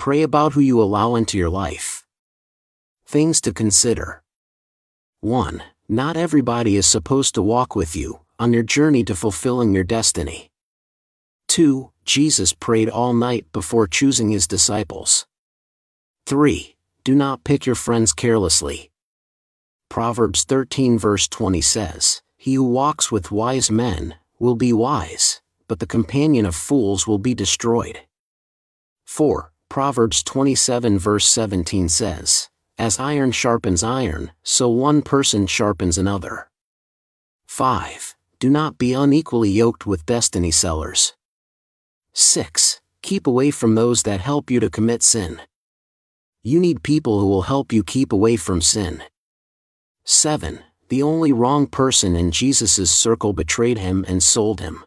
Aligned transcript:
Pray 0.00 0.22
about 0.22 0.54
who 0.54 0.60
you 0.62 0.80
allow 0.80 1.14
into 1.14 1.36
your 1.36 1.50
life. 1.50 2.06
Things 3.04 3.38
to 3.42 3.52
consider 3.52 4.22
1. 5.20 5.62
Not 5.90 6.16
everybody 6.16 6.76
is 6.76 6.86
supposed 6.86 7.34
to 7.34 7.42
walk 7.42 7.76
with 7.76 7.94
you 7.94 8.20
on 8.38 8.54
your 8.54 8.62
journey 8.62 9.04
to 9.04 9.14
fulfilling 9.14 9.74
your 9.74 9.84
destiny. 9.84 10.50
2. 11.48 11.92
Jesus 12.06 12.54
prayed 12.54 12.88
all 12.88 13.12
night 13.12 13.44
before 13.52 13.86
choosing 13.86 14.30
his 14.30 14.46
disciples. 14.46 15.26
3. 16.24 16.76
Do 17.04 17.14
not 17.14 17.44
pick 17.44 17.66
your 17.66 17.74
friends 17.74 18.14
carelessly. 18.14 18.90
Proverbs 19.90 20.44
13 20.44 20.98
verse 20.98 21.28
20 21.28 21.60
says, 21.60 22.22
He 22.38 22.54
who 22.54 22.64
walks 22.64 23.12
with 23.12 23.30
wise 23.30 23.70
men 23.70 24.14
will 24.38 24.54
be 24.54 24.72
wise, 24.72 25.42
but 25.68 25.78
the 25.78 25.86
companion 25.86 26.46
of 26.46 26.54
fools 26.54 27.06
will 27.06 27.18
be 27.18 27.34
destroyed. 27.34 28.00
4. 29.04 29.52
Proverbs 29.70 30.24
27 30.24 30.98
verse 30.98 31.28
17 31.28 31.88
says, 31.88 32.50
As 32.76 32.98
iron 32.98 33.30
sharpens 33.30 33.84
iron, 33.84 34.32
so 34.42 34.68
one 34.68 35.00
person 35.00 35.46
sharpens 35.46 35.96
another. 35.96 36.50
5. 37.46 38.16
Do 38.40 38.50
not 38.50 38.78
be 38.78 38.92
unequally 38.94 39.48
yoked 39.48 39.86
with 39.86 40.04
destiny 40.04 40.50
sellers. 40.50 41.14
6. 42.14 42.80
Keep 43.02 43.28
away 43.28 43.52
from 43.52 43.76
those 43.76 44.02
that 44.02 44.20
help 44.20 44.50
you 44.50 44.58
to 44.58 44.68
commit 44.68 45.04
sin. 45.04 45.40
You 46.42 46.58
need 46.58 46.82
people 46.82 47.20
who 47.20 47.28
will 47.28 47.42
help 47.42 47.72
you 47.72 47.84
keep 47.84 48.12
away 48.12 48.34
from 48.34 48.60
sin. 48.60 49.04
7. 50.02 50.64
The 50.88 51.04
only 51.04 51.30
wrong 51.30 51.68
person 51.68 52.16
in 52.16 52.32
Jesus' 52.32 52.90
circle 52.90 53.32
betrayed 53.32 53.78
him 53.78 54.04
and 54.08 54.20
sold 54.20 54.60
him. 54.60 54.84